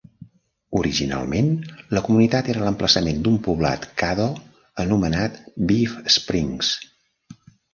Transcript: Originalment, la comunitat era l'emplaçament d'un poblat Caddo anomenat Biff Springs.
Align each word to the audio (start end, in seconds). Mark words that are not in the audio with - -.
Originalment, 0.77 1.49
la 1.97 2.01
comunitat 2.07 2.49
era 2.55 2.63
l'emplaçament 2.67 3.21
d'un 3.27 3.37
poblat 3.49 3.87
Caddo 4.03 4.27
anomenat 4.87 5.41
Biff 5.73 6.01
Springs. 6.17 6.73